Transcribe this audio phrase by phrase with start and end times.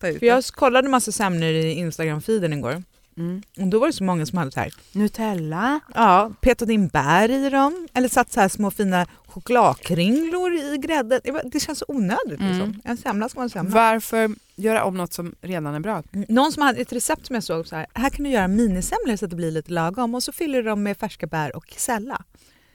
[0.00, 2.82] Ta ut För jag kollade massa semlor i Instagram-feeden igår
[3.16, 3.42] mm.
[3.60, 5.80] och då var det så många som hade så här, Nutella.
[5.94, 11.20] ja, petat in bär i dem eller satt så här små fina chokladkringlor i grädden.
[11.24, 12.52] Det var- Det känns så onödigt Mm.
[12.52, 12.80] liksom.
[12.84, 13.74] En semla ska vara en semla.
[13.74, 16.02] Varför göra om något som redan är bra?
[16.28, 19.16] Någon som hade ett recept som jag såg så här, här kan du göra minisemlor
[19.16, 21.64] så att det blir lite lagom och så fyller du dem med färska bär och
[21.70, 22.22] kesella.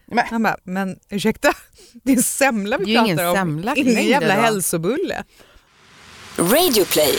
[0.06, 1.54] Men- Han bara, men ursäkta,
[2.04, 3.36] det är semla vi pratar om.
[3.36, 5.24] semla Ingen jävla hälsobulle.
[6.38, 7.18] Radioplay.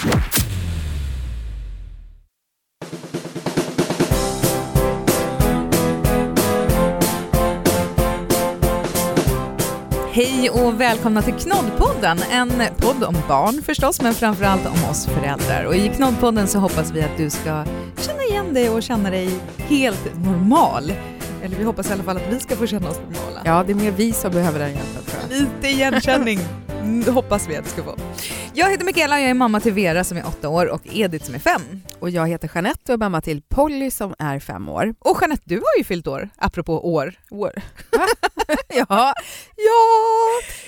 [10.12, 15.64] Hej och välkomna till Knoddpodden, en podd om barn förstås, men framförallt om oss föräldrar.
[15.64, 17.64] Och i Knoddpodden så hoppas vi att du ska
[17.96, 20.92] känna igen dig och känna dig helt normal.
[21.42, 23.40] Eller vi hoppas i alla fall att vi ska få känna oss normala.
[23.44, 25.38] Ja, det är mer vi som behöver den hjälpen tror jag.
[25.40, 26.40] Lite igenkänning
[26.82, 27.96] mm, hoppas vi att du ska få.
[28.54, 31.24] Jag heter Mikaela och jag är mamma till Vera som är åtta år och Edith
[31.24, 31.62] som är fem.
[31.98, 34.94] Och jag heter Jeanette och är mamma till Polly som är fem år.
[34.98, 37.14] Och Jeanette, du har ju fyllt år, apropå år.
[37.30, 37.52] År.
[38.68, 39.14] ja, ja,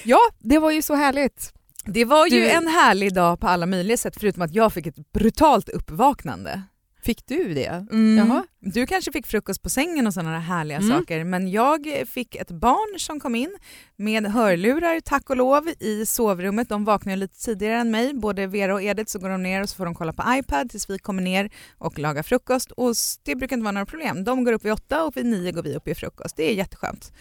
[0.05, 1.53] ja, det var ju så härligt.
[1.87, 4.87] Det var ju Du- en härlig dag på alla möjliga sätt förutom att jag fick
[4.87, 6.63] ett brutalt uppvaknande.
[7.05, 7.87] Fick du det?
[7.91, 8.19] Mm.
[8.29, 8.45] Jaha.
[8.61, 10.91] Du kanske fick frukost på sängen och sådana härliga Mm.
[10.99, 13.55] saker men jag fick ett barn som kom in
[13.97, 16.69] med hörlurar tack och lov i sovrummet.
[16.69, 19.69] De vaknar lite tidigare än mig, både Vera och Edith så går de ner och
[19.69, 23.35] så får de kolla på iPad tills vi kommer ner och lagar frukost och det
[23.37, 24.25] brukar inte vara några problem.
[24.25, 26.37] De går upp vid åtta och vid nio går vi upp i frukost.
[26.37, 27.13] Det är jätteskönt.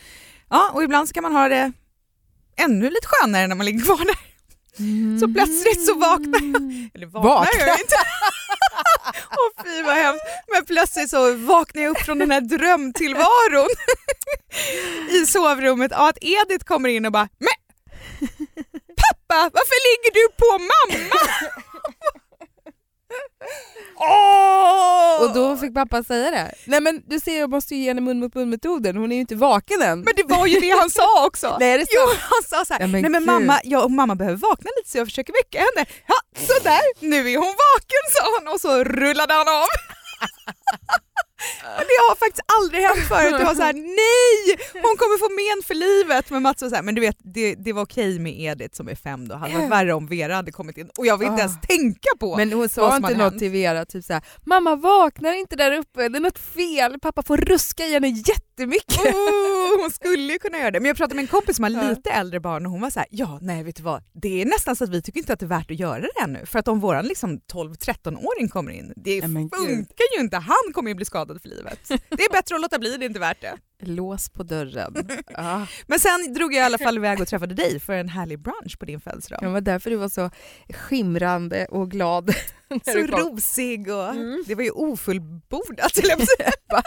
[0.50, 1.72] Ja, och ibland ska man ha det
[2.58, 4.34] ännu lite skönare när man ligger kvar där.
[5.20, 6.90] Så plötsligt så vaknar jag.
[6.94, 7.68] Eller vaknar Vaknar.
[7.68, 7.96] jag inte.
[9.32, 10.24] Åh fy vad hemskt.
[10.54, 13.70] Men plötsligt så vaknar jag upp från den här drömtillvaron
[15.10, 17.48] i sovrummet av att Edith kommer in och bara Men
[18.96, 21.16] pappa, varför ligger du på mamma?
[24.00, 24.53] Åh!
[25.24, 26.54] Och då fick pappa säga det.
[26.66, 29.16] Nej men du ser jag måste ju ge henne mun mot mun metoden, hon är
[29.16, 30.00] ju inte vaken än.
[30.00, 31.58] Men det var ju det han sa också.
[31.60, 31.86] Nej, det?
[31.92, 34.70] Jo, han sa så här, Ja, men nej men mamma, jag och mamma behöver vakna
[34.78, 35.86] lite så jag försöker väcka henne.
[36.08, 36.16] Ja,
[36.48, 39.68] sådär, nu är hon vaken sa han och så rullade han av.
[41.78, 43.36] Och det har faktiskt aldrig hänt förut.
[43.40, 43.74] Det var så här,
[44.04, 46.30] nej, hon kommer få men för livet.
[46.30, 48.88] Men Mats var så här, men du vet, det, det var okej med Edith som
[48.90, 49.34] är fem då.
[49.36, 50.90] Det hade varit värre om Vera hade kommit in.
[50.98, 51.46] Och jag vill inte Ah.
[51.46, 55.56] ens tänka på Men hon sa inte något till Vera, typ såhär “mamma vaknar inte
[55.56, 58.08] där uppe, det är något fel, pappa får ruska i henne
[58.58, 58.98] jättemycket”.
[59.16, 60.80] Oh, hon skulle ju kunna göra det.
[60.80, 61.90] Men jag pratade med en kompis som har Ja.
[61.90, 64.46] lite äldre barn och hon var så här, ja nej vet du vad, det är
[64.46, 66.46] nästan så att vi tycker inte att det är värt att göra det ännu.
[66.46, 69.24] För att om våran liksom 12-13-åring kommer in, det gud.
[69.24, 71.80] funkar ju inte, han kommer ju bli skadad för livet.
[71.88, 73.58] Det är bättre att låta bli, det är inte värt det.
[73.86, 74.96] Lås på dörren.
[75.30, 75.68] Ja.
[75.88, 78.80] Men sen drog jag i alla fall iväg och träffade dig för en härlig brunch
[78.80, 79.40] på din födelsedag.
[79.42, 80.30] Det var därför du var så
[80.70, 82.36] skimrande och glad.
[82.86, 84.44] Så rosig och Mm.
[84.48, 86.26] det var ju ofullbordat höll jag på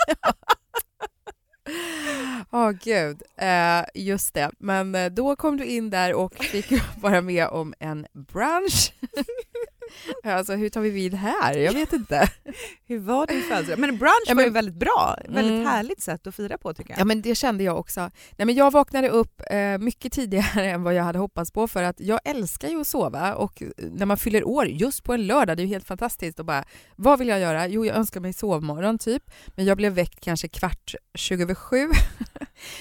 [2.57, 4.51] att oh, Ja gud, eh, just det.
[4.59, 8.93] Men eh, då kom du in där och fick vara med om en brunch.
[10.25, 11.55] alltså hur tar vi vid här?
[11.59, 12.29] Jag vet inte.
[12.87, 13.79] Hur var din födelsedag?
[13.79, 15.67] Men brunch Ja, var ju men- väldigt bra, väldigt Mm.
[15.67, 17.01] härligt sätt att fira på tycker jag.
[17.01, 18.01] Ja men det kände jag också.
[18.37, 21.83] Nej, men jag vaknade upp eh, mycket tidigare än vad jag hade hoppats på för
[21.83, 25.27] att jag älskar ju att sova och eh, när man fyller år just på en
[25.27, 26.65] lördag, det är ju helt fantastiskt och bara
[26.97, 27.67] vad vill jag göra?
[27.67, 31.89] Jo jag önskar mig sovmorgon typ men jag blev väckt kanske kvart 20 över sju.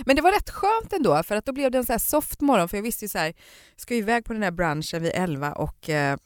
[0.06, 2.42] men det var rätt skönt ändå för att då blev det en så här soft
[2.42, 3.34] morgon för jag visste ju så här,
[3.76, 6.18] ska iväg på den här brunchen vid 11 och eh,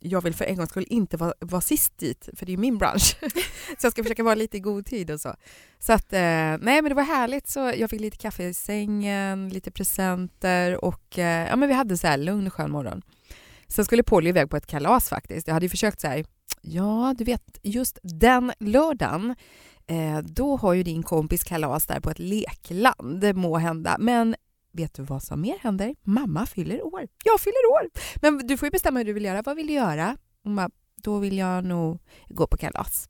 [0.00, 2.78] jag vill för en gångs skull inte vara, vara sist dit, för det är min
[2.78, 3.16] bransch.
[3.78, 5.34] så jag ska försöka vara lite i god tid och så.
[5.78, 7.48] Så att, eh, nej men det var härligt.
[7.48, 11.98] Så jag fick lite kaffe i sängen, lite presenter och eh, ja, men vi hade
[11.98, 13.02] så här lugn skön morgon.
[13.68, 15.46] Sen skulle Polly iväg på ett kalas faktiskt.
[15.46, 16.24] Jag hade försökt så här,
[16.62, 19.34] ja du vet just den lördagen
[19.86, 23.96] eh, då har ju din kompis kalas där på ett lekland, må hända.
[23.98, 24.34] Men
[24.78, 25.94] vet du vad som mer händer?
[26.02, 27.08] Mamma fyller år.
[27.24, 27.90] Jag fyller år.
[28.22, 29.42] Men du får ju bestämma hur du vill göra.
[29.42, 30.16] Vad vill du göra?
[30.44, 30.70] Hon bara,
[31.02, 31.98] då vill jag nog
[32.28, 33.08] gå på kalas.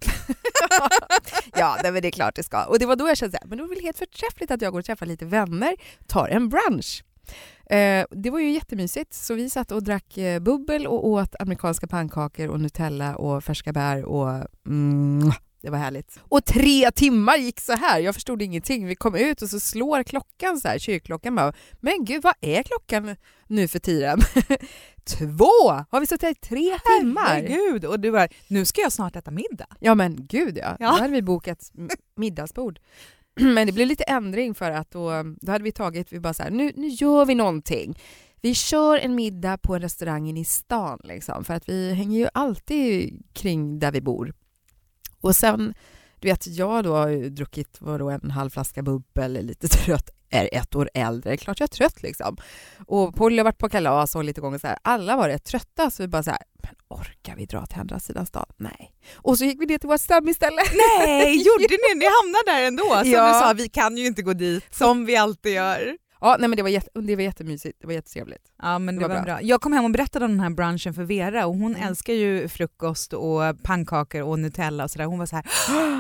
[1.55, 2.65] ja, nej, men det är klart det ska.
[2.65, 4.79] Och det var då jag kände att det var väl helt förträffligt att jag går
[4.79, 5.77] och träffar lite vänner,
[6.07, 7.05] tar en brunch.
[7.71, 11.87] Eh, det var ju jättemysigt, så vi satt och drack eh, bubbel och åt amerikanska
[11.87, 16.21] pannkakor och Nutella och färska bär och mm, det var härligt.
[16.23, 18.01] Och tre timmar gick så här.
[18.01, 18.87] Jag förstod ingenting.
[18.87, 21.53] Vi kom ut och så slår klockan så här, kyrkklockan bara.
[21.81, 23.17] Men gud, vad är klockan
[23.47, 24.21] nu för tiden?
[25.05, 25.85] Två!
[25.91, 27.27] Har vi suttit här i tre timmar?
[27.27, 29.67] Herregud, och du bara, nu ska jag snart äta middag.
[29.81, 30.77] Ja men gud ja.
[30.81, 30.91] Ja.
[30.91, 31.73] Då hade vi bokat
[32.17, 32.79] middagsbord.
[33.41, 35.11] Men det blev lite ändring för att då,
[35.41, 37.99] då hade vi tagit, vi bara så här, nu, nu gör vi någonting.
[38.41, 42.19] vi kör en middag på en restaurang inne i stan liksom, för att vi hänger
[42.19, 44.33] ju alltid kring där vi bor.
[45.21, 45.75] Och sen,
[46.21, 50.49] du vet, jag då har ju druckit vadå, en halv flaska bubbel, lite trött, är
[50.53, 52.37] ett år äldre, klart jag är trött liksom.
[52.87, 55.91] Och Polly har varit på kalas och lite gånger så här, alla var rätt trötta
[55.91, 58.47] så vi bara så här, men orkar vi dra till andra sidan stan?
[58.57, 58.93] Nej.
[59.17, 60.63] Och så gick vi ner till vårt stammisställe.
[60.99, 61.95] Nej, gjorde ni?
[61.99, 62.83] Ni hamnade där ändå?
[63.03, 63.27] Som Ja.
[63.33, 65.97] du sa, vi kan ju inte gå dit som vi alltid gör.
[66.21, 68.43] Ja, nej men det var, jätte, det var jättemysigt, det var jättetrevligt.
[68.63, 69.43] Ja men det, Det var var bra.
[69.43, 71.89] Jag kom hem och berättade om den här brunchen för Vera och hon Mm.
[71.89, 75.05] älskar ju frukost och pannkakor och Nutella och sådär.
[75.07, 75.45] Hon var så här,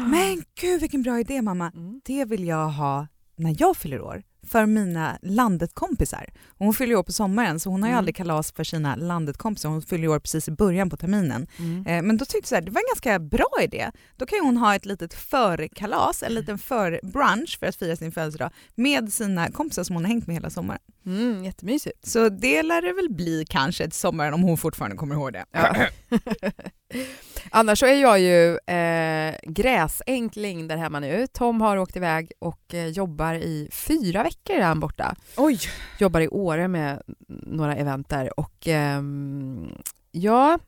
[0.10, 1.72] men gud vilken bra idé mamma.
[1.74, 2.00] Mm.
[2.04, 3.06] Det vill jag ha
[3.36, 6.26] när jag fyller år för mina landet-kompisar.
[6.58, 7.98] Hon fyller ju år på sommaren så hon har ju Mm.
[7.98, 9.68] aldrig kalas för sina landet-kompisar.
[9.68, 11.46] Hon fyller ju år precis i början på terminen.
[11.58, 11.86] Mm.
[11.86, 13.90] Eh, Men då tyckte jag här, det var en ganska bra idé.
[14.16, 18.12] Då kan ju hon ha ett litet förkalas, en liten förbrunch för att fira sin
[18.12, 20.80] födelsedag med sina kompisar som hon har hängt med hela sommaren.
[21.08, 22.06] Mm, jättemysigt.
[22.06, 25.44] Så det lär det väl bli kanske till sommaren om hon fortfarande kommer ihåg det.
[25.50, 25.74] Ja.
[27.50, 31.26] Annars så är jag ju eh, gräsänkling där hemma nu.
[31.32, 35.16] Tom har åkt iväg och eh, jobbar i fyra veckor är han borta.
[35.36, 35.58] Oj!
[35.98, 39.70] Jobbar i Åre med några event där och ehm,
[40.10, 40.58] ja,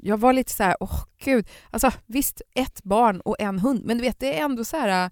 [0.00, 3.98] jag var lite så här, åh gud, alltså visst ett barn och en hund, men
[3.98, 5.10] du vet det är ändå så här,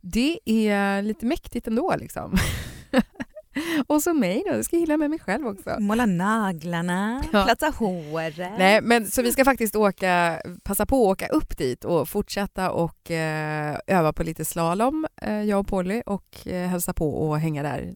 [0.00, 2.36] det är lite mäktigt ändå liksom.
[3.86, 5.76] och så mig då, jag ska gilla med mig själv också.
[5.78, 7.44] Måla naglarna, Ja.
[7.44, 8.52] platsa håret.
[8.58, 12.70] Nej, men så vi ska faktiskt åka, passa på att åka upp dit och fortsätta
[12.70, 17.38] och eh, öva på lite slalom, eh, jag och Polly, och eh, hälsa på och
[17.38, 17.94] hänga där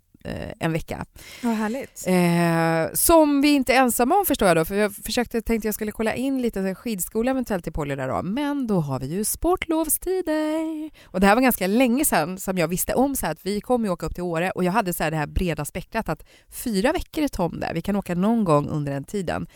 [0.61, 1.05] en vecka.
[1.43, 2.05] Vad härligt.
[2.07, 5.75] Eh, som vi inte är ensamma om förstår jag då, för jag försökte, tänkte jag
[5.75, 9.25] skulle kolla in lite skidskola eventuellt till Polly där då, men då har vi ju
[9.25, 10.91] sportlovstider.
[11.05, 13.61] Och det här var ganska länge sedan som jag visste om så här att vi
[13.61, 16.09] kommer ju åka upp till Åre och jag hade så här det här breda spektrat
[16.09, 16.23] att
[16.53, 19.47] fyra veckor är Tom där, vi kan åka någon gång under den tiden.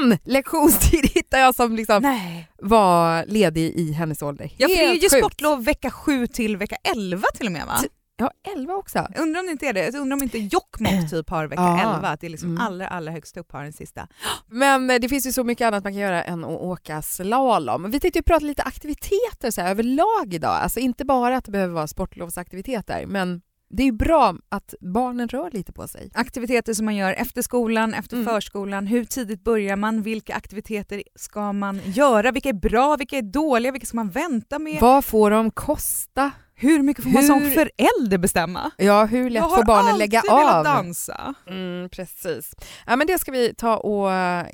[0.00, 2.48] En lektionstid hittade jag som liksom Nej.
[2.58, 4.50] var ledig i hennes ålder.
[4.56, 5.24] Ja, för det är Helt ju sjukt.
[5.24, 7.76] sportlov vecka 7 till vecka 11 till och med va?
[7.82, 9.06] T- Ja, elva också.
[9.14, 9.94] Jag undrar om det inte är det.
[9.98, 11.94] Undrar om inte Jokkmokk typ har vecka Ja.
[11.96, 12.62] 11, att det är liksom Mm.
[12.62, 14.08] allra, allra högst upp har den sista.
[14.46, 17.90] Men eh, det finns ju så mycket annat man kan göra än att åka slalom.
[17.90, 20.50] Vi tänkte ju prata lite aktiviteter så här, överlag idag.
[20.62, 25.50] Alltså inte bara att det behöver vara sportlovsaktiviteter, men det är bra att barnen rör
[25.50, 26.10] lite på sig.
[26.14, 28.26] Aktiviteter som man gör efter skolan, efter Mm.
[28.28, 33.22] förskolan, hur tidigt börjar man, vilka aktiviteter ska man göra, vilka är bra, vilka är
[33.22, 36.30] dåliga, vilka ska man vänta med, Vad får de kosta?
[36.56, 38.70] Hur mycket får man som förälder bestämma?
[38.76, 40.64] Ja, hur lätt får barnen lägga alltid velat av?
[40.64, 41.34] dansa.
[41.48, 42.54] Mm, precis.
[42.86, 44.46] Ja, men det ska vi ta och eh,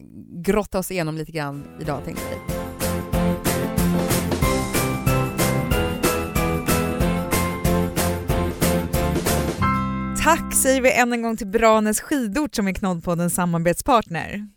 [0.44, 2.54] grotta oss igenom lite grann idag tänkte vi.
[10.24, 14.48] Tack säger vi än en gång till Branäs skidort som är Knoddpoddens samarbetspartner.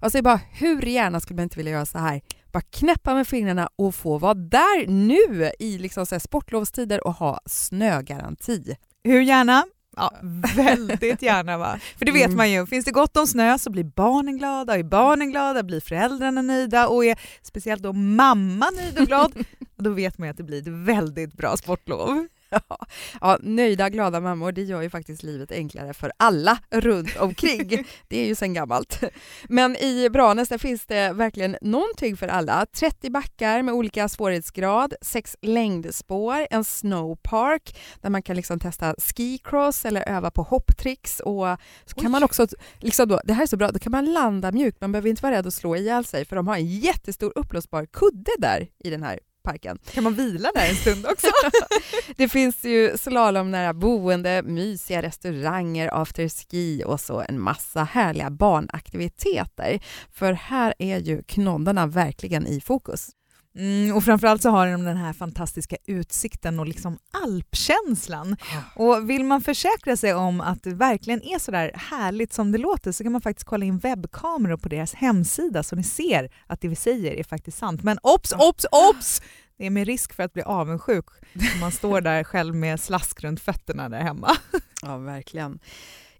[0.00, 2.20] Jag säger bara, hur gärna skulle man inte vilja göra så här?
[2.54, 7.40] Bara knäppa med fingrarna och få vara där nu i liksom så sportlovstider och ha
[7.46, 8.76] snögaranti.
[9.04, 9.64] Hur gärna?
[9.96, 10.12] Ja,
[10.56, 11.78] väldigt gärna va?
[11.98, 12.36] För det vet Mm.
[12.36, 15.80] man ju, finns det gott om snö så blir barnen glada, är barnen glada blir
[15.80, 19.32] föräldrarna nöjda och är speciellt då mamma nöjd och glad,
[19.76, 22.26] då vet man ju att det blir ett väldigt bra sportlov.
[22.68, 22.86] Ja,
[23.20, 27.68] ja, nöjda, glada mammor, det gör ju faktiskt livet enklare för alla runt omkring.
[28.08, 29.00] Det är ju sen gammalt.
[29.48, 32.66] Men i Branäs finns det verkligen någonting för alla.
[32.66, 39.84] 30 backar med olika svårighetsgrad, sex längdspår, en snowpark där man kan liksom testa skicross
[39.84, 41.46] eller öva på hopptricks och
[41.84, 42.10] så kan Oj.
[42.10, 42.46] man också,
[42.78, 45.22] liksom då, det här är så bra, då kan man landa mjukt, man behöver inte
[45.22, 48.90] vara rädd att slå ihjäl sig för de har en jättestor uppblåsbar kudde där i
[48.90, 49.78] den här parken.
[49.92, 51.26] Kan man vila där en stund också?
[52.16, 59.80] Det finns ju slalomnära boende, mysiga restauranger, afterski och så en massa härliga barnaktiviteter.
[60.12, 63.10] För här är ju knoddarna verkligen i fokus.
[63.58, 68.36] Mm, och framförallt så har de den här fantastiska utsikten och liksom alpkänslan.
[68.76, 72.58] Och vill man försäkra sig om att det verkligen är så där härligt som det
[72.58, 76.60] låter så kan man faktiskt kolla in webbkameror på deras hemsida så ni ser att
[76.60, 77.82] det vi säger är faktiskt sant.
[77.82, 79.22] Men obs, obs, obs!
[79.58, 81.06] Det är med risk för att bli avundsjuk
[81.54, 84.36] om man står där själv med slask runt fötterna där hemma.
[84.82, 85.58] Ja, verkligen.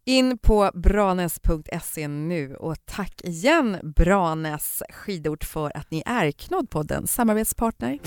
[0.06, 7.99] In på branes.se nu och tack igen Branes skidort för att ni är Knoddpoddens samarbetspartner.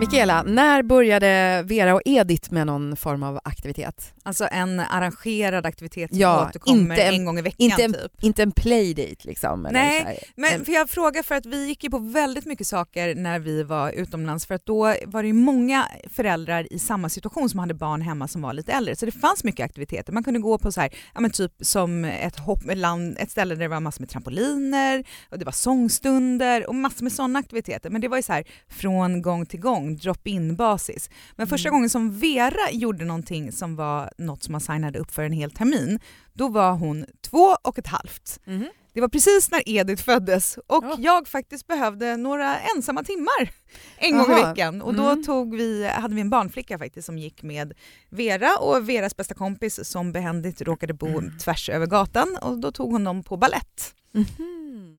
[0.00, 4.14] Mikaela, när började Vera och Edith med någon form av aktivitet?
[4.22, 8.24] Alltså en arrangerad aktivitet som Ja, återkommer en- en gång i veckan inte en- typ.
[8.24, 9.68] Inte en playdate liksom?
[9.72, 10.18] Nej, här.
[10.36, 13.38] Men En- för jag frågar för att vi gick ju på väldigt mycket saker när
[13.38, 17.58] vi var utomlands för att då var det ju många föräldrar i samma situation som
[17.60, 18.96] hade barn hemma som var lite äldre.
[18.96, 20.12] Så det fanns mycket aktiviteter.
[20.12, 23.54] Man kunde gå på så här, ja men typ som ett, hopp, land, ett ställe
[23.54, 27.90] där det var massor med trampoliner och det var sångstunder och massor med sådana aktiviteter.
[27.90, 31.10] Men det var ju så här från gång till gång, drop-in basis.
[31.36, 31.76] Men första Mm.
[31.78, 35.50] gången som Vera gjorde någonting som var något som man signade upp för en hel
[35.50, 36.00] termin,
[36.32, 38.40] då var hon två och ett halvt.
[38.44, 38.68] Mhm.
[38.92, 40.96] Det var precis när Edith föddes och Ja.
[40.98, 43.50] jag faktiskt behövde några ensamma timmar
[43.96, 44.48] en gång i Aha.
[44.50, 44.82] veckan.
[44.82, 45.24] Och då Mm.
[45.24, 47.72] tog vi, hade vi en barnflicka faktiskt som gick med
[48.10, 51.38] Vera och Veras bästa kompis som behändigt råkade bo Mm.
[51.38, 53.94] tvärs över gatan och då tog hon dem på ballett.
[54.12, 54.50] Mhm.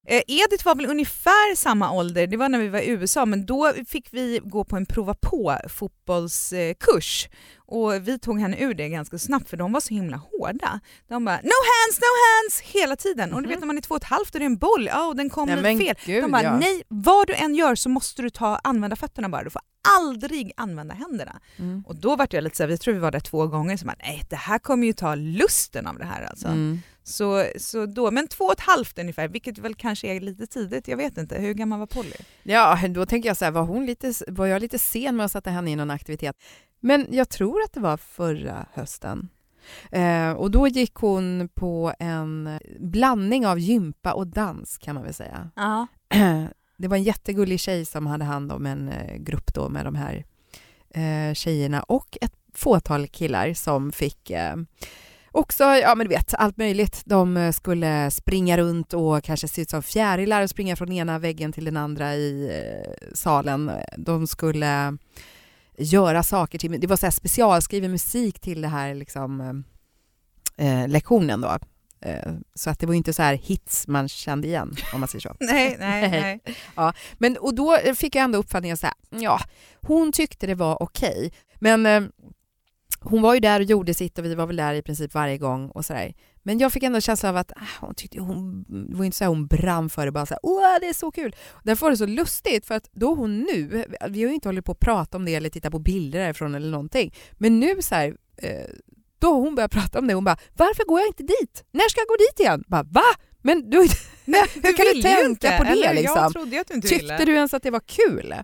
[0.07, 3.45] Eh, Edith var väl ungefär samma ålder, det var när vi var i USA, men
[3.45, 7.29] då fick vi gå på en prova på fotbollskurs.
[7.67, 10.79] Och vi tog henne ur det ganska snabbt för de var så himla hårda.
[11.07, 13.33] De bara “no hands, no hands” hela tiden.
[13.33, 14.85] Och du vet när man är två och ett halvt och det är en boll,
[14.91, 15.95] ja och den kom Nej, lite men fel.
[16.05, 16.57] gud, De bara ja.
[16.57, 19.61] “nej, vad du än gör så måste du ta, använda fötterna bara, du får
[19.97, 21.39] aldrig använda händerna”.
[21.57, 21.83] Mm.
[21.87, 23.95] Och då var jag lite såhär, jag tror vi var där två gånger, så man,
[23.99, 26.47] nej det här kommer ju ta lusten av det här alltså.
[26.47, 26.79] Mm.
[27.03, 30.87] Så, så då, men två och ett halvt ungefär, vilket väl kanske är lite tidigt,
[30.87, 31.37] jag vet inte.
[31.37, 32.15] Hur gammal var Polly?
[32.43, 35.31] Ja, då tänker jag så här, var, hon lite, var jag lite sen med att
[35.31, 36.35] sätta henne i någon aktivitet?
[36.79, 39.29] Men jag tror att det var förra hösten.
[39.91, 45.13] Eh, och då gick hon på en blandning av gympa och dans kan man väl
[45.13, 45.49] säga.
[45.55, 45.87] Ja.
[46.77, 49.95] Det var en jättegullig tjej som hade hand om en eh, grupp då med de
[49.95, 50.25] här
[50.89, 54.55] eh, tjejerna och ett fåtal killar som fick eh,
[55.31, 57.01] också, ja men du vet, allt möjligt.
[57.05, 61.19] De eh, skulle springa runt och kanske se ut som fjärilar och springa från ena
[61.19, 63.71] väggen till den andra i eh, salen.
[63.97, 64.97] De skulle
[65.77, 69.63] göra saker till, det var så här specialskriven musik till det här liksom,
[70.57, 71.57] eh, lektionen då.
[72.05, 75.21] Eh, så att det var inte så här hits man kände igen om man säger
[75.21, 75.35] så.
[75.39, 76.39] Nej, nej,
[76.75, 76.93] nej.
[77.17, 79.39] Men, och då fick jag ändå uppfattningen så här, ja,
[79.81, 81.33] hon tyckte det var okej.
[81.59, 82.03] Men eh,
[82.99, 85.37] hon var ju där och gjorde sitt och vi var väl där i princip varje
[85.37, 86.13] gång och sådär.
[86.43, 89.23] Men jag fick ändå känslan av att ah, hon tyckte hon, det var inte så
[89.23, 91.35] här hon brann för det, bara så här, åh det är så kul.
[91.63, 94.65] Därför var det så lustigt för att då hon nu, vi har ju inte hållit
[94.65, 97.95] på att prata om det eller titta på bilder därifrån eller någonting, men nu så
[97.95, 98.69] här, eh,
[99.25, 101.63] då hon började prata om det, hon bara, varför går jag inte dit?
[101.71, 102.63] När ska jag gå dit igen?
[102.67, 103.09] Bara, va?
[103.41, 103.77] Men du,
[104.25, 105.93] nej hur kan du vill ju tänka inte, på det eller?
[105.93, 106.31] liksom?
[106.33, 106.87] Du inte ville.
[106.87, 108.35] Tyckte du ens att det var kul?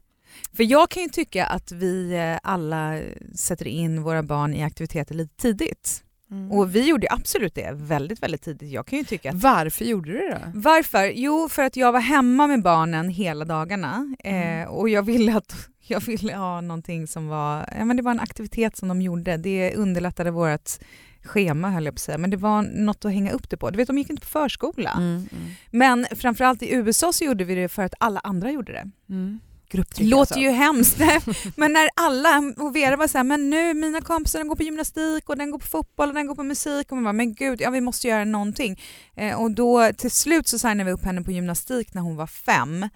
[0.54, 3.00] För jag kan ju tycka att vi eh, alla
[3.36, 6.04] sätter in våra barn i aktiviteter lite tidigt.
[6.32, 6.52] Mm.
[6.52, 8.72] Och vi gjorde absolut det väldigt, väldigt tidigt.
[8.72, 10.52] Jag kan ju tycka att Varför gjorde du det då?
[10.60, 11.12] Varför?
[11.16, 15.56] Jo, för att jag var hemma med barnen hela dagarna eh, och jag ville, att,
[15.82, 19.38] jag ville ha någonting som var, ja, men det var en aktivitet som de gjorde.
[19.38, 20.70] Det underlättade vårt
[21.24, 23.70] schema höll jag på att säga, men det var något att hänga upp det på.
[23.70, 24.92] Du vet, de gick inte på förskola.
[24.92, 28.72] Mm, mm, Men framförallt i USA så gjorde vi det för att alla andra gjorde
[28.72, 28.90] det.
[29.10, 29.40] mm.
[29.72, 30.40] Det Grupptryck låter alltså.
[30.40, 30.98] ju hemskt,
[31.56, 34.64] men när alla, och Vera var så här, men nu mina kompisar den går på
[34.64, 37.34] gymnastik och den går på fotboll och den går på musik och man bara, men
[37.34, 38.82] gud, ja vi måste göra någonting.
[39.16, 42.28] Eh, och då till slut så signade vi upp henne på gymnastik när hon var
[42.28, 42.90] fem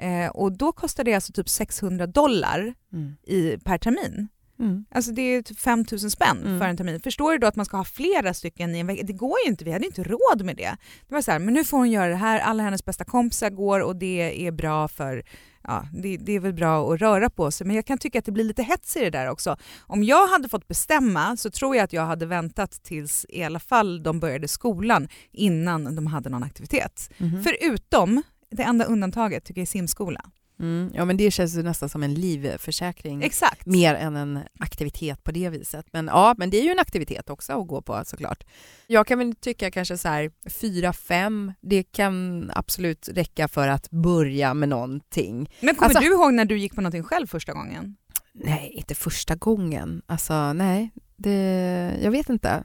[0.00, 3.16] eh, och då kostade det alltså typ 600 dollar Mm.
[3.26, 4.28] i, per termin.
[4.58, 4.84] Mm.
[4.90, 6.58] Alltså det är typ 5 000 spänn Mm.
[6.60, 7.00] för en termin.
[7.00, 9.02] Förstår du då att man ska ha flera stycken i en vecka?
[9.06, 10.76] Det går ju inte, vi hade inte råd med det.
[11.08, 13.50] Det var så här, men nu får hon göra det här, alla hennes bästa kompisar
[13.50, 15.22] går och det är bra för
[15.62, 18.24] Ja, det, det är väl bra att röra på sig men jag kan tycka att
[18.24, 19.56] det blir lite hets i det där också.
[19.80, 23.60] Om jag hade fått bestämma så tror jag att jag hade väntat tills i alla
[23.60, 27.10] fall de började skolan innan de hade någon aktivitet.
[27.18, 27.42] Mhm.
[27.42, 30.20] Förutom, det enda undantaget tycker jag är simskola.
[30.60, 30.90] Mm.
[30.94, 33.22] Ja men det känns ju nästan som en livförsäkring.
[33.22, 33.66] Exakt.
[33.66, 35.86] Mer än en aktivitet på det viset.
[35.92, 38.44] Men ja, men det är ju en aktivitet också att gå på såklart.
[38.86, 43.90] Jag kan väl tycka kanske så här fyra, fem, det kan absolut räcka för att
[43.90, 45.50] börja med någonting.
[45.60, 47.96] Men kommer Alltså- du ihåg när du gick på någonting själv första gången?
[48.32, 50.02] Nej, inte första gången.
[50.06, 52.64] Alltså nej, det, jag vet inte.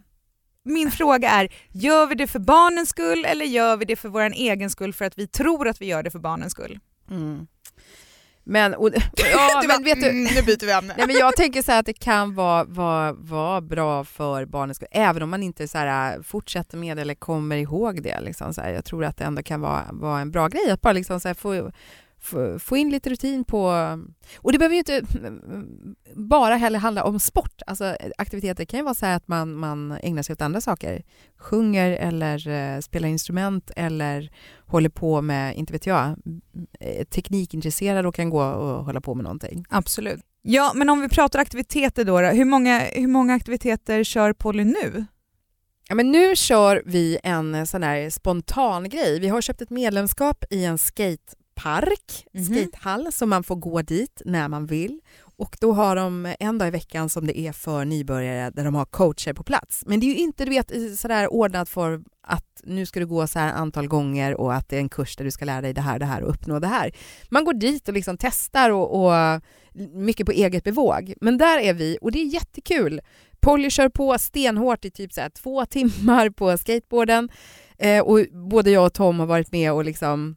[0.67, 4.21] Min fråga är, gör vi det för barnens skull eller gör vi det för vår
[4.21, 6.79] egen skull för att vi tror att vi gör det för barnens skull?
[7.09, 7.47] Mm.
[8.47, 8.89] Men, och,
[9.33, 10.93] ja, men vet du, nu byter vi ämne.
[10.97, 14.77] Nej, men jag tänker så här att det kan vara, vara, vara bra för barnens
[14.77, 18.21] skull, även om man inte så här, fortsätter med det eller kommer ihåg det.
[18.21, 18.73] Liksom, så här.
[18.73, 21.27] Jag tror att det ändå kan vara, vara en bra grej att bara liksom, så
[21.27, 21.71] här, få,
[22.59, 23.69] få, in lite rutin på...
[24.37, 25.01] Och det behöver ju inte
[26.15, 27.61] bara heller handla om sport.
[27.67, 31.03] Alltså, aktiviteter kan ju vara så här att man, man ägnar sig åt andra saker.
[31.37, 34.31] Sjunger eller eh, spelar instrument eller
[34.65, 36.15] håller på med, inte vet jag,
[36.79, 39.65] eh, teknikintresserad och kan gå och hålla på med någonting.
[39.69, 40.21] Absolut.
[40.41, 44.63] Ja, men om vi pratar aktiviteter då, då hur, många, hur många aktiviteter kör Polly
[44.63, 45.05] nu?
[45.89, 49.19] Ja, men nu kör vi en sån här spontan grej.
[49.19, 50.77] Vi har köpt ett medlemskap i en
[51.59, 52.45] skatepark, Mhm.
[52.45, 54.99] skatehall, så man får gå dit när man vill.
[55.37, 58.75] Och då har de en dag i veckan som det är för nybörjare där de
[58.75, 59.83] har coacher på plats.
[59.85, 63.27] Men det är ju inte du vet, sådär ordnat för att nu ska du gå
[63.27, 65.73] så här antal gånger och att det är en kurs där du ska lära dig
[65.73, 66.91] det här, det här och uppnå det här.
[67.29, 69.41] Man går dit och liksom testar och, och
[69.93, 71.13] mycket på eget bevåg.
[71.21, 73.01] Men där är vi och det är jättekul.
[73.39, 77.29] Polly kör på stenhårt i typ så två timmar på skateboarden
[77.77, 78.19] eh, och
[78.49, 80.35] både jag och Tom har varit med och liksom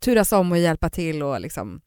[0.00, 1.80] turas om och hjälpa till och liksom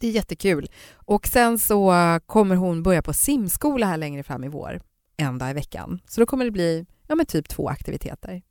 [0.00, 0.70] det är jättekul.
[0.94, 4.80] Och sen så eh, kommer hon börja på simskola här längre fram i vår,
[5.16, 6.00] en dag i veckan.
[6.06, 8.42] Så då kommer det bli ja, men typ två aktiviteter.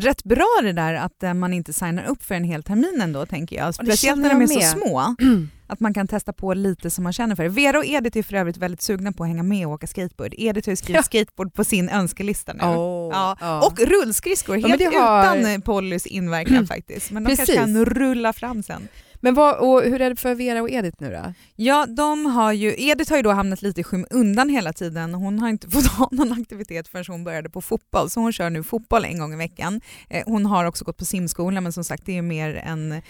[0.00, 3.26] Rätt bra det där att eh, man inte signar upp för en hel termin ändå
[3.26, 3.74] tänker jag.
[3.74, 5.14] Speciellt när de är så små.
[5.66, 7.48] Att man kan testa på lite som man känner för.
[7.48, 10.34] Vera och Edith är för övrigt väldigt sugna på att hänga med och åka skateboard.
[10.38, 11.02] Edith har ju skrivit Ja.
[11.02, 12.64] skateboard på sin önskelista nu.
[12.64, 13.66] Oh, Ja.
[13.66, 17.10] Och rullskridskor, Ja, helt det har- utan Pollys inverkan faktiskt.
[17.10, 17.60] Men de kanske Precis.
[17.60, 18.88] kan rulla fram sen.
[19.20, 21.34] Men vad, och hur är det för Vera och Edith nu då?
[21.56, 25.14] Ja, de har ju, Edith har ju då hamnat lite i skymundan hela tiden.
[25.14, 28.50] Hon har inte fått ha någon aktivitet förrän hon började på fotboll, så hon kör
[28.50, 29.80] nu fotboll en gång i veckan.
[30.08, 33.02] Eh, hon har också gått på simskola, men som sagt det är mer en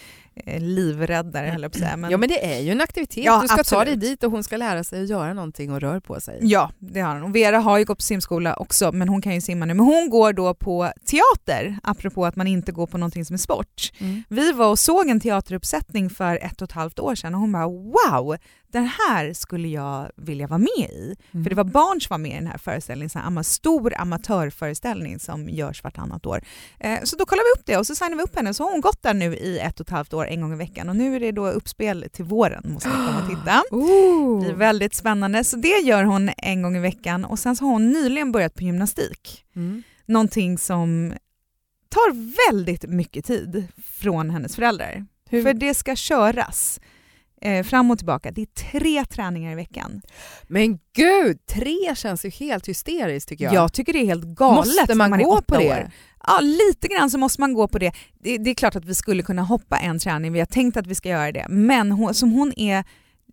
[0.47, 1.97] livräddare höll jag på att säga.
[1.97, 3.87] Men, Ja men det är ju en aktivitet, Ja, du ska ta absolut.
[4.01, 6.39] dig dit och hon ska lära sig att göra någonting och rör på sig.
[6.43, 7.23] Ja, det har hon.
[7.23, 9.75] Och Vera har ju gått på simskola också, men hon kan ju simma nu.
[9.75, 13.39] Men hon går då på teater, apropå att man inte går på någonting som är
[13.39, 13.93] sport.
[13.99, 14.23] Mm.
[14.29, 17.53] Vi var och såg en teateruppsättning för ett och ett halvt år sedan och hon
[17.53, 18.37] bara wow,
[18.73, 21.17] den här skulle jag vilja vara med i.
[21.33, 21.45] Mm.
[21.45, 25.19] För det var barn som var med i den här föreställningen, en ama- stor amatörföreställning
[25.19, 26.43] som görs vartannat år.
[26.81, 28.55] Eh, så då kollade vi upp det och så signade vi upp henne.
[28.55, 30.57] Så har hon gått där nu i ett och ett halvt år, en gång i
[30.57, 30.89] veckan.
[30.89, 33.63] Och nu är det då uppspel till våren, måste ni komma och titta.
[33.71, 34.41] Det Oh.
[34.41, 35.45] blir väldigt spännande.
[35.45, 38.55] Så det gör hon en gång i veckan och sen så har hon nyligen börjat
[38.55, 39.45] på gymnastik.
[39.57, 39.83] Mm.
[40.07, 41.13] Någonting som
[41.89, 42.13] tar
[42.51, 45.07] väldigt mycket tid från hennes föräldrar.
[45.31, 46.81] Hur- För det ska köras
[47.41, 48.31] eh, fram och tillbaka.
[48.31, 50.03] Det är tre träningar i veckan.
[50.49, 53.55] Men gud, tre känns ju helt hysteriskt tycker jag.
[53.55, 55.69] Jag tycker det är helt galet Måste man man gå på det?
[55.71, 55.91] år.
[56.27, 57.93] Ja, lite grann så måste man gå på det.
[58.23, 58.39] det.
[58.39, 60.95] Det är klart att vi skulle kunna hoppa en träning, vi har tänkt att vi
[60.95, 61.47] ska göra det.
[61.49, 62.85] Men hon, som hon är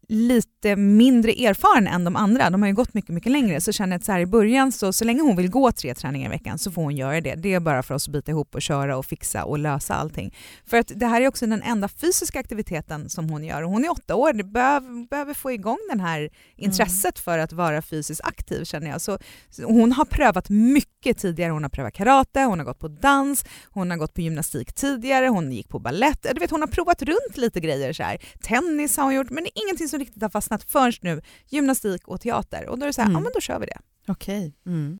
[0.09, 3.93] lite mindre erfaren än de andra, de har ju gått mycket, mycket längre, så känner
[3.93, 6.29] jag att så här i början, så, så länge hon vill gå tre träningar i
[6.29, 7.35] veckan så får hon göra det.
[7.35, 10.35] Det är bara för oss att bita ihop och köra och fixa och lösa allting.
[10.65, 13.61] För att det här är också den enda fysiska aktiviteten som hon gör.
[13.61, 17.53] Och hon är åtta år, det behöver, behöver få igång det här intresset för att
[17.53, 19.01] vara fysiskt aktiv känner jag.
[19.01, 19.17] Så,
[19.49, 21.51] så hon har prövat mycket tidigare.
[21.51, 25.27] Hon har prövat karate, hon har gått på dans, hon har gått på gymnastik tidigare,
[25.27, 26.25] hon gick på ballett.
[26.33, 27.93] Du vet, hon har provat runt lite grejer.
[27.93, 28.17] Så här.
[28.41, 31.21] Tennis har hon gjort, men det är ingenting som riktigt har fastnat förrän nu.
[31.49, 32.69] Gymnastik och teater.
[32.69, 33.15] Och då är det så här, Mm.
[33.15, 33.77] ja men då kör vi det.
[34.07, 34.53] Okej.
[34.65, 34.99] Mm.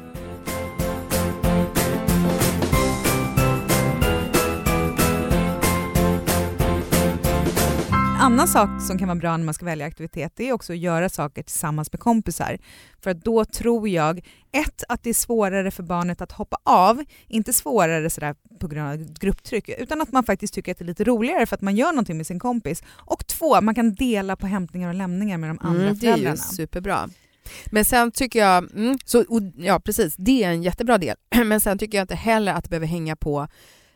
[8.21, 10.79] annan sak som kan vara bra när man ska välja aktivitet det är också att
[10.79, 12.57] göra saker tillsammans med kompisar.
[13.03, 14.17] För att då tror jag,
[14.51, 18.89] ett, att det är svårare för barnet att hoppa av, inte svårare sådär på grund
[18.89, 21.75] av grupptryck, utan att man faktiskt tycker att det är lite roligare för att man
[21.75, 22.83] gör någonting med sin kompis.
[22.87, 26.09] Och två, man kan dela på hämtningar och lämningar med de andra Mm, det är
[26.09, 26.37] ju föräldrarna.
[26.37, 27.09] superbra.
[27.71, 31.15] Men sen tycker jag, mm, så, och, ja precis, det är en jättebra del.
[31.45, 33.47] Men sen tycker jag inte heller att det behöver hänga på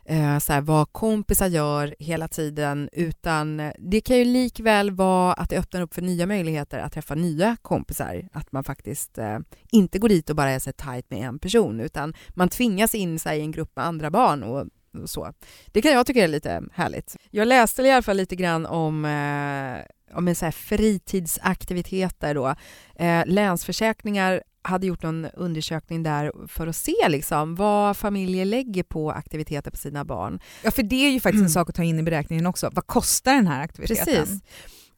[0.08, 5.50] eh, så här, vad kompisar gör hela tiden, utan det kan ju likväl vara att
[5.50, 8.28] det öppnar upp för nya möjligheter att träffa nya kompisar.
[8.32, 9.38] Att man faktiskt eh,
[9.70, 13.18] inte går dit och bara är så tajt med en person, utan man tvingas in
[13.18, 14.66] så här, i en grupp med andra barn och
[15.02, 15.32] och så.
[15.66, 17.16] Det kan jag tycka är lite härligt.
[17.30, 22.54] Jag läste i alla fall lite grann om, eh, om en så här fritidsaktiviteter då.
[22.96, 29.10] Eh, Länsförsäkringar hade gjort någon undersökning där för att se liksom vad familjer lägger på
[29.10, 30.40] aktiviteter på sina barn.
[30.62, 32.70] Ja, för det är ju faktiskt en sak att ta in i beräkningen också.
[32.72, 34.04] Vad kostar den här aktiviteten?
[34.04, 34.42] Precis.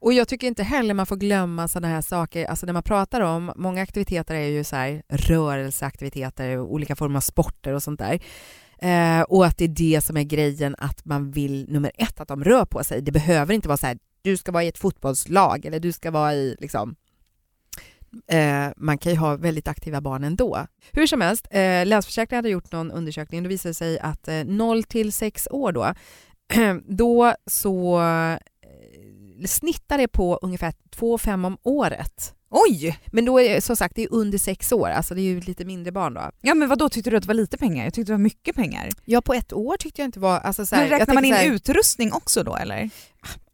[0.01, 3.21] Och jag tycker inte heller man får glömma sådana här saker, alltså när man pratar
[3.21, 8.21] om, många aktiviteter är ju så här rörelseaktiviteter, olika former av sporter och sånt där.
[8.79, 12.29] Eh, och att det är det som är grejen, att man vill nummer ett, att
[12.29, 13.03] de rör på sig.
[13.03, 16.11] Det behöver inte vara så här, du ska vara i ett fotbollslag eller du ska
[16.11, 16.97] vara i liksom
[18.29, 20.67] Eh, man kan ju ha väldigt aktiva barn ändå.
[20.93, 23.43] Hur som helst, eh, Länsförsäkringen hade gjort någon undersökning.
[23.43, 25.95] Det visade sig att eh, 0 till 6 år då,
[26.87, 28.39] då så eh,
[29.47, 32.35] snittar det på ungefär 2,5 om året.
[32.51, 32.99] Oj!
[33.07, 35.41] Men då är det som sagt det är under sex år, alltså det är ju
[35.41, 36.31] lite mindre barn då.
[36.41, 37.85] Ja men vad då tyckte du att det var lite pengar?
[37.85, 38.89] Jag tyckte det var mycket pengar.
[39.05, 40.39] Ja, på ett år tyckte jag inte var...
[40.39, 42.91] Alltså, så här, men räknar man in här, utrustning också då eller?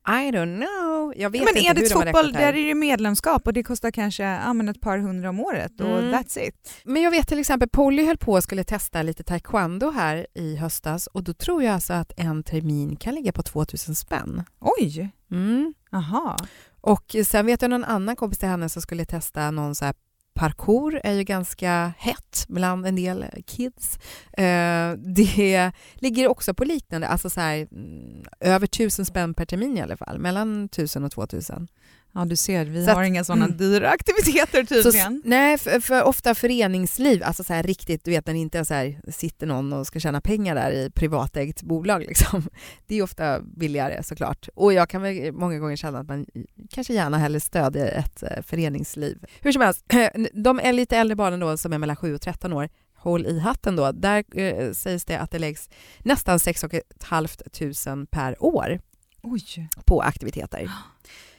[0.06, 1.12] I don't know.
[1.16, 3.62] Jag vet men inte hur Ediths de har fotboll, där är det medlemskap och det
[3.62, 6.14] kostar kanske men ett par hundra om året och Mm.
[6.14, 6.72] that's it.
[6.84, 10.56] Men jag vet till exempel Polly höll på och skulle testa lite taekwondo här i
[10.56, 14.42] höstas och då tror jag alltså att en termin kan ligga på 2000 spänn.
[14.60, 15.10] Oj!
[15.30, 15.74] Mm.
[15.92, 16.36] Aha.
[16.80, 19.94] Och sen vet jag någon annan kompis till henne som skulle testa någon så här
[20.34, 23.98] Parkour är ju ganska hett bland en del kids.
[24.32, 29.78] Eh, det ligger också på liknande, alltså så här, mm, över tusen spänn per termin
[29.78, 31.68] i alla fall, mellan tusen och två tusen.
[32.14, 33.56] Ja du ser, vi Så har att- inga sådana mm.
[33.56, 35.22] dyra aktiviteter Så, tydligen.
[35.24, 38.64] nej, för, för ofta föreningsliv, alltså så här riktigt, du vet när det inte är
[38.64, 42.48] så här, sitter någon och ska tjäna pengar där i privatägt bolag liksom.
[42.86, 44.48] Det är ofta billigare såklart.
[44.54, 46.26] Och jag kan väl många gånger känna att man
[46.70, 49.24] kanske gärna hellre stödjer ett eh, föreningsliv.
[49.40, 49.84] Hur som helst,
[50.32, 53.38] de är lite äldre barnen då som är mellan 7 och 13 år, håll i
[53.40, 56.64] hatten då, där eh, sägs det att det läggs nästan 6
[57.10, 58.80] 500 per år
[59.22, 59.68] Oj.
[59.84, 60.70] på aktiviteter.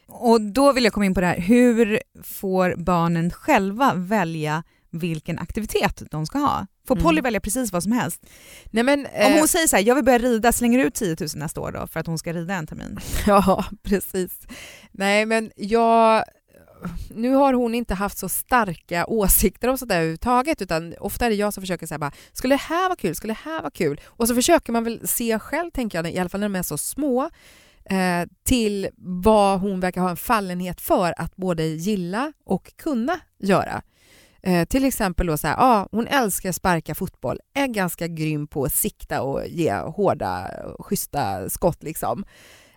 [0.08, 5.40] Och då vill jag komma in på det här, hur får barnen själva välja vilken
[5.40, 6.68] aktivitet de ska ha?
[6.88, 7.04] Får Mm.
[7.04, 8.26] Polly välja precis vad som helst?
[8.72, 11.16] Nej men, Om eh, hon säger så här, jag vill börja rida, slänger ut 10
[11.20, 13.00] 000 nästa år då för att hon ska rida en termin?
[13.28, 14.32] Ja, precis.
[14.92, 16.24] Nej, men jag...
[17.10, 21.30] Nu har hon inte haft så starka åsikter om sånt där överhuvudtaget utan ofta är
[21.30, 23.72] det jag som försöker säga bara skulle det här vara kul, skulle det här vara
[23.72, 24.02] kul?
[24.06, 26.64] Och så försöker man väl se själv, tänker jag, i alla fall när de är
[26.64, 27.30] så små,
[27.90, 33.82] eh, till vad hon verkar ha en fallenhet för att både gilla och kunna göra.
[34.44, 38.64] Eh, till exempel då så här, ah, hon älskar sparka fotboll, är ganska grym på
[38.64, 42.26] att sikta och ge hårda, schyssta skott liksom.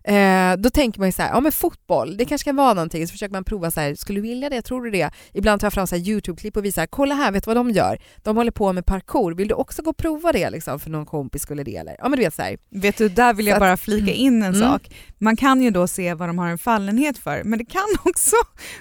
[0.09, 3.07] Eh, då tänker man ju så här, ja men fotboll, det kanske kan vara någonting.
[3.07, 4.63] Så försöker man prova så här, skulle du vilja det?
[4.63, 5.11] Tror du det?
[5.33, 7.99] Ibland tar jag fram så Youtube-klipp och visar, kolla här, vet du vad de gör?
[8.23, 10.81] De håller på med parkour, vill du också gå och prova det liksom?
[10.81, 11.97] För någon kompis skulle det eller?
[11.99, 12.57] Ja men du vet så här.
[12.71, 14.61] Vet du, där vill jag att- bara flika in en Mm.
[14.71, 14.91] sak.
[15.19, 18.37] Man kan ju då se vad de har en fallenhet för, men det kan också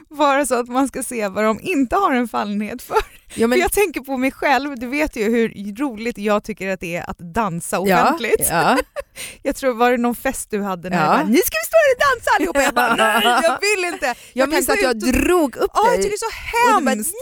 [0.09, 2.97] vara så att man ska se vad de inte har en fallenhet för.
[3.35, 6.79] Ja, För jag tänker på mig själv, du vet ju hur roligt jag tycker att
[6.79, 8.47] det är att dansa offentligt.
[8.49, 8.77] Ja,
[9.43, 11.16] Jag tror, var det någon fest du hade när Ja.
[11.17, 12.61] Bara, ni ska vi stå här och dansa allihopa?
[12.63, 14.15] Jag bara, nej jag vill inte.
[14.33, 15.97] jag kan minns att jag och- drog upp jag dig.
[15.97, 17.13] tycker det är så bara, hemskt!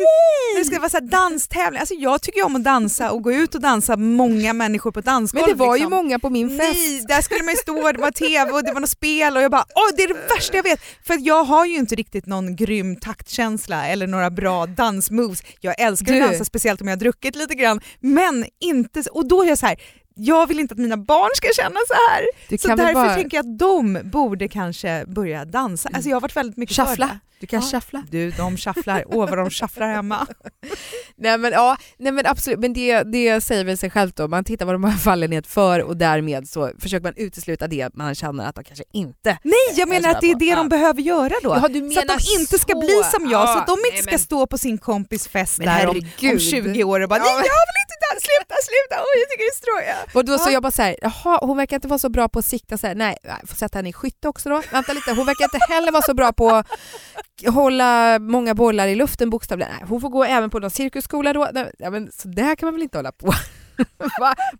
[0.54, 1.80] När det ska vara så här danstävling.
[1.80, 5.02] Alltså jag tycker ju om att dansa och gå ut och dansa många människor på
[5.02, 5.44] dansgolv.
[5.48, 5.94] Men det var ju liksom.
[5.98, 6.74] många på min fest.
[6.76, 9.42] Nej, där skulle man ju stå, det var tv och det var något spel och
[9.44, 10.80] jag bara åh det är det värsta jag vet.
[11.08, 15.40] För jag har ju inte riktigt någon grym taktkänsla eller några bra dansmoves.
[15.62, 16.22] Jag älskar Du.
[16.22, 19.58] att dansa speciellt om jag har druckit lite grann men inte, och då är jag
[19.58, 19.78] så här.
[20.18, 22.58] Jag vill inte att mina barn ska känna så här.
[22.58, 25.90] Så därför bara tänker jag att de borde kanske börja dansa.
[25.94, 27.06] Alltså jag har varit väldigt mycket för shuffla.
[27.06, 27.20] det.
[27.40, 27.68] Du kan Ja.
[27.72, 28.04] shuffla.
[28.12, 29.04] Du, de shufflar.
[29.08, 30.28] Åh vad de shufflar hemma.
[31.18, 34.28] Nej men, ja, nej men absolut, men det, det säger väl sig självt då.
[34.28, 38.16] Man tittar vad de har fallenhet för och därmed så försöker man utesluta det man
[38.16, 40.56] känner att de kanske inte Nej, jag menar att det är det Ja.
[40.56, 41.50] de behöver göra då.
[41.50, 42.80] Jaha, du så att de menar inte ska så.
[42.80, 45.28] bli som jag, så Ja, att de inte nej, ska men- stå på sin kompis
[45.28, 46.42] fest Men där om, om herregud.
[46.42, 49.56] 20 år och bara Ja, jag vill inte dansa, sluta, sluta, oj jag tycker det
[49.56, 49.96] är stråja.
[50.14, 50.54] Och då så Ja.
[50.54, 52.96] jag bara såhär, jaha hon verkar inte vara så bra på att sikta så här.
[52.96, 54.62] nej jag får sätta henne i skytte också då.
[54.72, 56.64] Vänta lite, hon verkar inte heller vara så bra på
[57.48, 59.72] hålla många bollar i luften bokstavligen.
[59.80, 61.50] Nej, hon får gå även på någon cirkusskola då.
[61.54, 63.34] Nej, Ja, men så där kan man väl inte hålla på.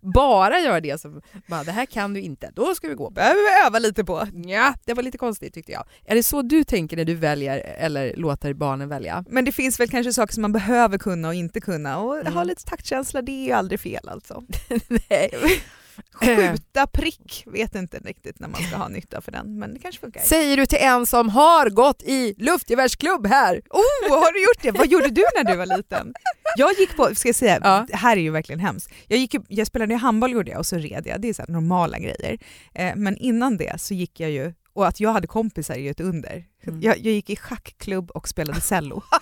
[0.14, 3.10] Bara göra det som, bara, det här kan du inte, då ska vi gå.
[3.10, 4.26] behöver vi öva lite på.
[4.46, 5.84] Ja, det var lite konstigt tyckte jag.
[6.04, 9.24] Är det så du tänker när du väljer eller låter barnen välja?
[9.28, 12.32] Men det finns väl kanske saker som man behöver kunna och inte kunna och Mm.
[12.32, 14.42] ha lite taktkänsla det är ju aldrig fel alltså.
[15.10, 15.30] Nej.
[16.12, 20.00] Skjuta prick, vet inte riktigt när man ska ha nytta för den men det kanske
[20.00, 20.20] funkar.
[20.20, 23.62] Säger du till en som har gått i luftgevärsklubb här.
[23.70, 24.70] Oh, har du gjort det?
[24.70, 26.14] Vad gjorde du när du var liten?
[26.56, 27.86] Jag gick på, ska jag säga, Ja.
[27.88, 28.90] det här är ju verkligen hemskt.
[29.08, 31.98] Jag, gick, jag spelade handboll gjorde jag och så red jag, det är så normala
[31.98, 32.38] grejer.
[32.74, 35.90] Eh, men innan det så gick jag ju, och att jag hade kompisar är ju
[35.90, 36.44] ett under.
[36.66, 36.80] Mm.
[36.82, 39.02] Jag, jag gick i schackklubb och spelade cello.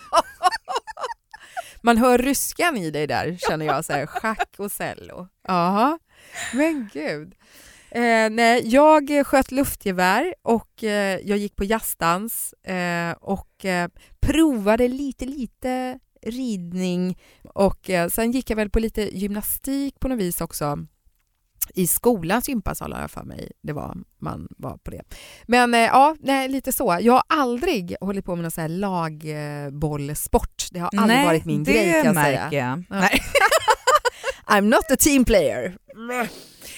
[1.82, 5.28] Man hör ryskan i dig där känner jag, så här, schack och cello.
[5.48, 5.98] Jaha,
[6.53, 7.35] men gud.
[7.90, 13.88] Eh, nej, jag sköt luftgevär och eh, jag gick på jazzdans eh, och eh,
[14.20, 17.18] provade lite, lite ridning
[17.55, 20.79] och eh, sen gick jag väl på lite gymnastik på något vis också.
[21.75, 25.03] I skolans gympasal har jag för mig det var man var på det.
[25.47, 26.99] Men eh, ja, nej, lite så.
[27.01, 30.64] Jag har aldrig hållit på med någon sån här lagbollsport.
[30.70, 32.49] Det har aldrig Nej, varit min det grej kan jag märker säga.
[32.53, 32.79] jag.
[32.88, 33.01] Ja.
[33.01, 33.20] Nej.
[34.46, 35.76] I'm not a team player.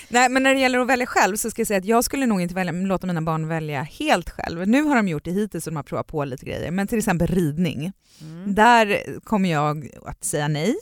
[0.09, 2.27] Nej, men när det gäller att välja själv så ska jag säga att jag skulle
[2.27, 4.69] nog inte välja, låta mina barn välja helt själv.
[4.69, 6.99] Nu har de gjort det hittills och de har provat på lite grejer, men till
[6.99, 7.93] exempel ridning.
[8.21, 8.55] Mm.
[8.55, 10.77] Där kommer jag att säga nej.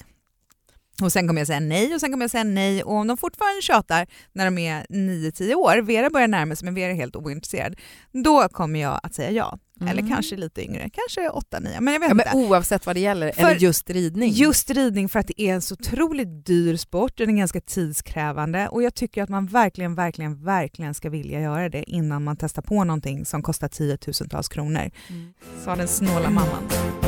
[1.03, 3.17] Och sen kommer jag säga nej och sen kommer jag säga nej och om de
[3.17, 7.17] fortfarande tjatar när de är 9-10 år, Vera börjar närma sig men Vera är helt
[7.17, 7.77] ointresserad,
[8.13, 9.59] då kommer jag att säga ja.
[9.81, 9.93] Mm.
[9.93, 12.39] Eller kanske lite yngre, kanske 8-9, men jag vet Ja, men inte.
[12.39, 14.31] oavsett vad det gäller, För eller just ridning.
[14.31, 18.69] Just ridning för att det är en så otroligt dyr sport, den är ganska tidskrävande
[18.69, 22.63] och jag tycker att man verkligen, verkligen, verkligen ska vilja göra det innan man testar
[22.63, 24.91] på någonting som kostar tiotusentals kronor.
[25.09, 25.33] Mm.
[25.65, 27.04] Sa den snåla mamman.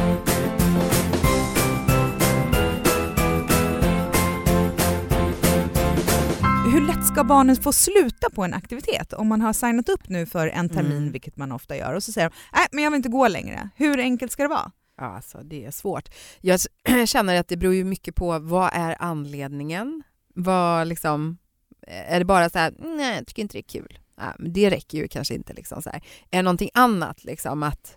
[6.77, 10.27] Hur lätt ska barnen få sluta på en aktivitet om man har signat upp nu
[10.27, 11.13] för en termin, Mm.
[11.13, 13.69] vilket man ofta gör, och så säger de nej men jag vill inte gå längre.
[13.77, 14.71] Hur enkelt ska det vara?
[14.99, 16.09] Ja, alltså, det är svårt.
[16.41, 16.61] Jag
[17.09, 20.03] känner att det beror ju mycket på vad är anledningen?
[20.35, 21.39] Vad liksom,
[21.87, 23.99] är det bara så här, nej jag tycker inte det är kul.
[24.17, 25.53] Ja, men det räcker ju kanske inte.
[25.53, 26.03] Liksom så här.
[26.31, 27.97] Är det någonting annat, liksom att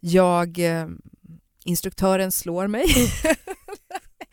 [0.00, 0.86] jag, eh,
[1.64, 2.84] instruktören slår mig?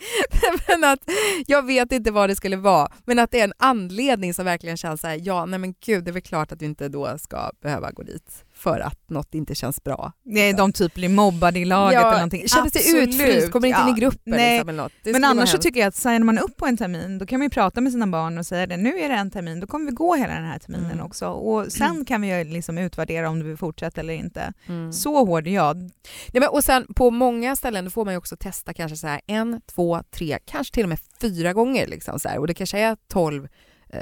[0.67, 0.99] men att
[1.47, 4.77] jag vet inte vad det skulle vara, men att det är en anledning som verkligen
[4.77, 7.17] känns så här, ja nej men gud det är väl klart att du inte då
[7.17, 10.11] ska behöva gå dit för att något inte känns bra.
[10.23, 12.47] Nej, de typ blir mobbade i laget eller någonting.
[12.47, 13.95] Känner sig utfryst, kommer inte in i Ja.
[13.95, 14.53] gruppen Nej.
[14.57, 14.91] liksom, eller något.
[15.03, 17.45] Men annars så tycker jag att signar man upp på en termin då kan man
[17.45, 18.77] ju prata med sina barn och säga det.
[18.77, 21.05] Nu är det en termin, då kommer vi gå hela den här terminen Mm.
[21.05, 21.27] också.
[21.27, 24.53] Och sen kan vi liksom utvärdera om du vill fortsätta eller inte.
[24.67, 24.93] Mm.
[24.93, 25.77] Så hård är jag.
[25.77, 25.91] Nej,
[26.33, 29.61] men, och sen på många ställen får man ju också testa kanske så här en,
[29.75, 31.87] två, tre, kanske till och med fyra gånger.
[31.87, 32.37] Liksom så här.
[32.37, 33.47] Och det kanske är tolv
[33.89, 33.99] eh,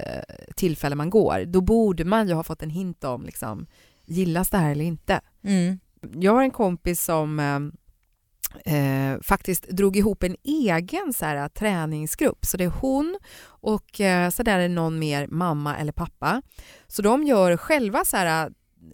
[0.56, 1.44] tillfällen man går.
[1.46, 3.68] Då borde man ju ha fått en hint om liksom,
[4.10, 5.22] gillas det här eller inte.
[5.44, 5.80] Mm.
[6.14, 7.40] Jag har en kompis som
[8.66, 12.46] eh, eh, faktiskt drog ihop en egen så här, träningsgrupp.
[12.46, 16.42] Så det är hon och eh, så där är någon mer mamma eller pappa.
[16.88, 18.52] Så de gör själva så här,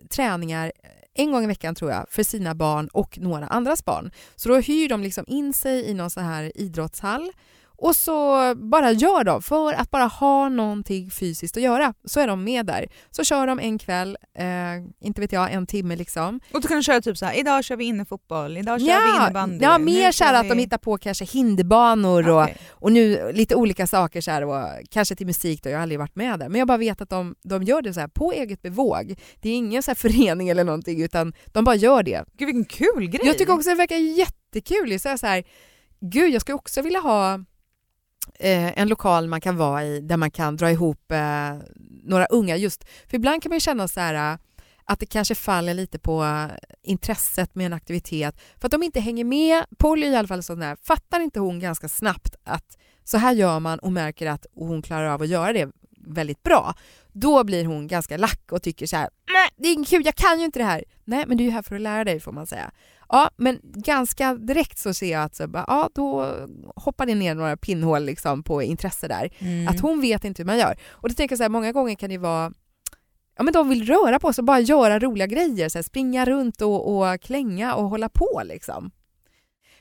[0.09, 0.71] träningar
[1.13, 4.11] en gång i veckan tror jag för sina barn och några andras barn.
[4.35, 7.31] Så då hyr de liksom in sig i någon så här idrottshall
[7.77, 11.93] och så bara gör de för att bara ha någonting fysiskt att göra.
[12.05, 12.87] Så är de med där.
[13.11, 14.45] Så kör de en kväll, eh,
[15.07, 16.39] inte vet jag, en timme liksom.
[16.53, 18.91] Och då kan du köra typ så här, idag kör vi innefotboll, idag kör vi
[18.91, 19.57] Ja, innebandy.
[19.65, 22.57] ja mer så här att vi- de hittar på kanske hinderbanor och, Okej.
[22.71, 25.99] och nu lite olika saker så här och kanske till musik då, jag har aldrig
[25.99, 26.49] varit med där.
[26.49, 29.15] Men jag bara vet att de, de gör det så här på eget bevåg.
[29.41, 32.25] Det är ingen så här förening eller någonting utan de bara gör det.
[32.37, 33.21] Gud vilken kul grej!
[33.27, 34.99] Jag tycker också det verkar jättekul.
[34.99, 35.43] Så jag så här,
[35.99, 37.39] gud jag skulle också vilja ha
[38.39, 41.53] eh, en lokal man kan vara i där man kan dra ihop eh,
[42.03, 42.85] några unga just.
[43.07, 44.37] För ibland kan man ju känna så här eh,
[44.85, 46.47] att det kanske faller lite på eh,
[46.83, 49.65] intresset med en aktivitet för att de inte hänger med.
[49.77, 53.59] Polly i alla fall sån där, fattar inte hon ganska snabbt att så här gör
[53.59, 55.71] man och märker att hon klarar av att göra det
[56.07, 56.73] väldigt bra.
[57.11, 60.15] Då blir hon ganska lack och tycker så här, nej det är inget kul, jag
[60.15, 60.83] kan ju inte det här.
[61.03, 62.71] Nej men du är ju här för att lära dig får man säga.
[63.09, 66.35] Ja, men ganska direkt så ser jag att så bara, ja, då
[66.75, 69.29] hoppar det ner några pinnhål liksom på intresse där.
[69.39, 69.67] Mm.
[69.67, 70.79] Att hon vet inte hur man gör.
[70.89, 72.51] Och det tänker jag så här, många gånger kan det vara
[73.37, 76.25] Ja men de vill röra på sig och bara göra roliga grejer, så här, springa
[76.25, 78.91] runt och, och klänga och hålla på liksom.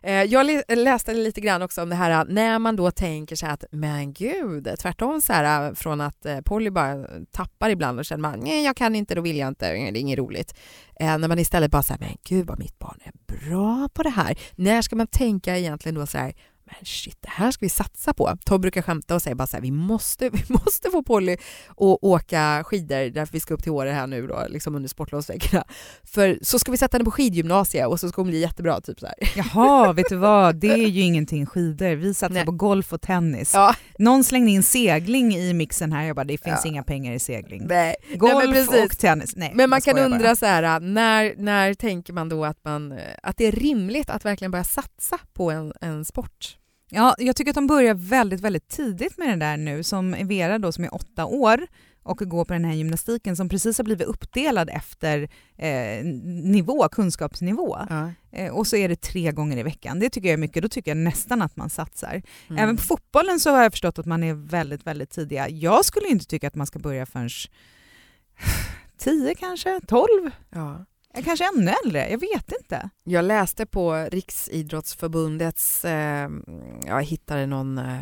[0.06, 3.46] Eh, jag läste lite grann också om det här äh, när man då tänker så
[3.46, 7.98] här att men gud, tvärtom så här äh, från att äh, Polly bara tappar ibland
[7.98, 10.54] och känner man nej jag kan inte, då vill jag inte, det är inget roligt.
[11.00, 14.10] Eh, när man istället bara säger men gud vad mitt barn är bra på det
[14.10, 14.38] här.
[14.54, 16.34] När ska man tänka egentligen då så här
[16.78, 18.37] men shit, det här ska vi satsa på.
[18.44, 21.32] Tom brukar skämta och säga bara så här, vi måste, vi måste få Polly
[21.68, 25.64] att åka skidor därför vi ska upp till Åre här nu då, liksom under sportlovsveckorna.
[26.04, 29.00] För så ska vi sätta henne på skidgymnasiet och så ska hon bli jättebra, typ
[29.00, 29.14] så här.
[29.37, 30.56] Jaha, vet du vad?
[30.56, 31.94] Det är ju ingenting skidor.
[31.94, 32.44] Vi satsar Nej.
[32.44, 33.54] på golf och tennis.
[33.54, 36.04] Ja, Någon slängde in segling i mixen här.
[36.04, 36.70] Jag bara, det finns Ja.
[36.70, 37.66] inga pengar i segling.
[37.66, 37.94] nej.
[38.14, 39.37] Golf Nej, och tennis.
[39.37, 40.14] Nej, Men man kan skojar bara.
[40.16, 44.24] undra så här, när, när tänker man då att, man, att det är rimligt att
[44.24, 46.56] verkligen börja satsa på en, en sport?
[46.94, 49.83] Ja, jag tycker att de börjar väldigt, väldigt tidigt med det där nu.
[49.83, 51.66] Som Vera då som är åtta år
[52.02, 56.04] och går på den här gymnastiken som precis har blivit uppdelad efter eh,
[56.44, 57.78] nivå, kunskapsnivå.
[57.90, 58.12] Ja.
[58.33, 59.98] Eh, och så är det tre gånger i veckan.
[59.98, 60.62] Det tycker jag är mycket.
[60.62, 62.22] Då tycker jag nästan att man satsar.
[62.48, 62.62] Mm.
[62.62, 65.48] Även på fotbollen så har jag förstått att man är väldigt, väldigt tidiga.
[65.48, 67.30] Jag skulle inte tycka att man ska börja förrän
[68.98, 70.85] 10 kanske, 12, Ja
[71.22, 72.11] kanske ännu äldre.
[72.11, 72.90] Jag vet inte.
[73.05, 76.29] Jag läste på Riksidrottsförbundets, eh,
[76.87, 77.98] jag hittade någon eh,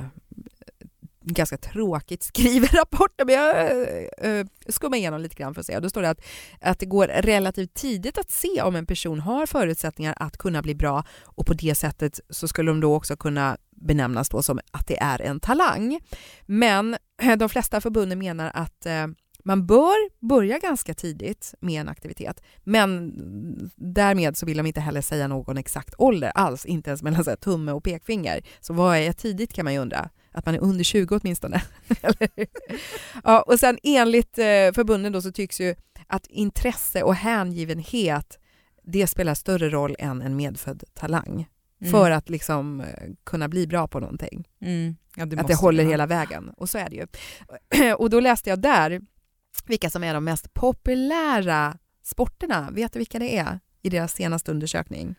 [1.25, 3.71] ganska tråkigt skriven rapport, men jag
[4.19, 5.81] eh, skummar igenom lite grann för att se.
[5.81, 6.25] Då står det att,
[6.61, 10.75] att det går relativt tidigt att se om en person har förutsättningar att kunna bli
[10.75, 14.87] bra och på det sättet så skulle de då också kunna benämnas då som att
[14.87, 16.01] det är en talang.
[16.47, 19.07] Men eh, de flesta förbunden menar att eh,
[19.43, 23.13] man bör börja ganska tidigt med en aktivitet, men
[23.77, 27.37] därmed så vill de inte heller säga någon exakt ålder alls, inte ens mellan så
[27.37, 28.43] tumme och pekfinger.
[28.61, 30.11] Så vad är tidigt kan man ju undra?
[30.33, 31.63] Att man är under 20 åtminstone.
[33.25, 35.75] ja, och sen enligt eh, förbunden då så tycks ju
[36.07, 38.39] att intresse och hängivenhet
[38.83, 41.49] det spelar större roll än en medfödd talang
[41.81, 41.93] mm.
[41.93, 42.87] för att liksom eh,
[43.25, 44.49] kunna bli bra på någonting.
[44.61, 44.97] Mm.
[45.17, 46.51] Ja, det att det håller hela vägen.
[46.57, 47.07] Och så är det ju.
[47.99, 49.01] och då läste jag där
[49.67, 52.71] vilka som är de mest populära sporterna.
[52.71, 55.15] Vet du vilka det är i deras senaste undersökning?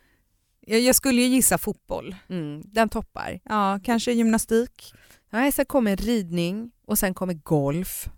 [0.67, 2.15] Jag skulle ju gissa fotboll.
[2.29, 3.39] Mm, den toppar.
[3.43, 4.93] Ja, kanske gymnastik.
[5.29, 8.09] Nej, sen kommer ridning och sen kommer golf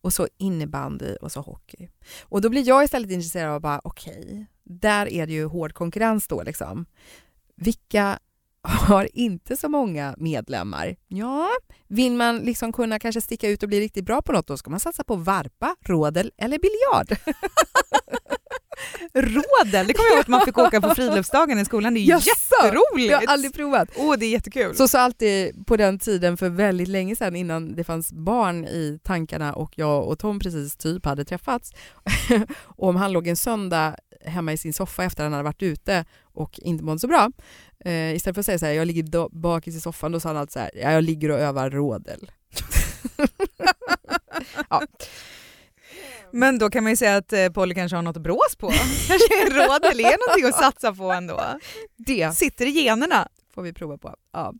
[0.00, 1.88] och så innebandy och så hockey.
[2.22, 5.72] Och då blir jag istället intresserad av bara okej, okay, där är det ju hård
[5.72, 6.86] konkurrens då liksom.
[7.56, 8.18] Vilka
[8.68, 10.96] har inte så många medlemmar.
[11.08, 11.48] Ja,
[11.88, 14.70] vill man liksom kunna kanske sticka ut och bli riktigt bra på något, då ska
[14.70, 17.36] man satsa på varpa, rådel eller biljard.
[19.14, 21.94] Rådel, det kommer jag ihåg att man fick åka på friluftsdagen i skolan.
[21.94, 23.10] Det är Jaså, jätteroligt!
[23.10, 23.88] Jag har aldrig provat.
[23.96, 24.74] Åh, oh, det är jättekul.
[24.74, 28.98] Så sa alltid på den tiden för väldigt länge sedan innan det fanns barn i
[29.02, 31.72] tankarna och jag och Tom precis typ hade träffats.
[32.56, 35.62] och om han låg en söndag hemma i sin soffa efter att han hade varit
[35.62, 37.30] ute och inte mådde så bra.
[37.84, 40.36] Eh, istället för att säga så här, jag ligger bakis i soffan, då sa han
[40.36, 42.30] alltid så här, ja, jag ligger och övar rådel.
[44.70, 44.82] ja.
[46.30, 48.70] Men då kan man ju säga att eh, Polly kanske har något brås på.
[49.08, 51.42] kanske rådel är någonting att satsa på ändå.
[51.96, 53.28] Det sitter i generna.
[53.54, 54.14] Får vi prova på.
[54.32, 54.54] Ja.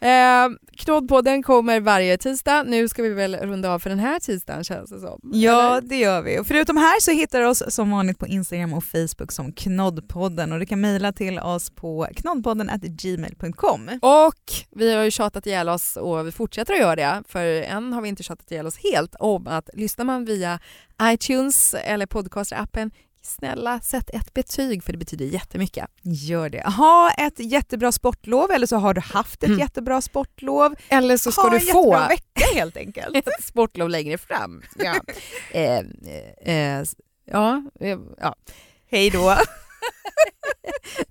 [0.00, 2.62] Eh, Knoddpodden kommer varje tisdag.
[2.62, 5.20] Nu ska vi väl runda av för den här tisdagen känns det som.
[5.32, 5.88] Ja, eller?
[5.88, 6.38] det gör vi.
[6.38, 10.52] Och förutom här så hittar du oss som vanligt på Instagram och Facebook som Knoddpodden
[10.52, 13.98] och du kan mejla till oss på knoddpodden gmail.com.
[14.02, 17.92] Och vi har ju tjatat ihjäl oss och vi fortsätter att göra det, för än
[17.92, 20.60] har vi inte tjatat ihjäl oss helt om att lyssnar man via
[21.02, 22.90] iTunes eller podcasterappen
[23.22, 25.86] snälla sätt ett betyg för det betyder jättemycket.
[26.02, 26.62] Gör det.
[26.62, 29.58] Ha ett jättebra sportlov eller så har du haft ett mm.
[29.58, 30.74] jättebra sportlov.
[30.88, 33.28] Eller så ska ha du få en vecka helt enkelt.
[33.40, 34.62] sportlov längre fram.
[34.76, 34.94] Ja.
[35.50, 35.78] eh,
[36.44, 36.84] eh
[37.24, 38.34] ja, eh, ja.
[38.90, 39.36] Hej då.